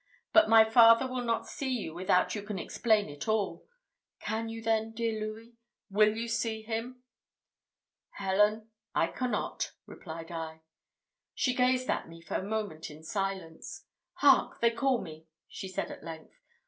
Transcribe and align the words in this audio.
But 0.33 0.49
my 0.49 0.67
father 0.67 1.05
will 1.05 1.21
not 1.23 1.47
see 1.47 1.69
you 1.69 1.93
without 1.93 2.33
you 2.33 2.41
can 2.41 2.57
explain 2.57 3.07
it 3.07 3.27
all. 3.27 3.67
Can 4.19 4.49
you 4.49 4.59
then, 4.59 4.93
dear 4.93 5.19
Louis 5.21 5.53
will 5.91 6.17
you 6.17 6.27
see 6.27 6.63
him?" 6.63 7.03
"Helen, 8.13 8.71
I 8.95 9.05
cannot," 9.05 9.73
replied 9.85 10.31
I. 10.31 10.61
She 11.35 11.53
gazed 11.53 11.87
at 11.87 12.09
me 12.09 12.19
for 12.19 12.33
a 12.33 12.43
moment 12.43 12.89
in 12.89 13.03
silence. 13.03 13.85
"Hark! 14.13 14.59
they 14.59 14.71
call 14.71 15.03
me," 15.03 15.27
said 15.51 15.71
she 15.71 15.77
at 15.93 16.03
length. 16.03 16.33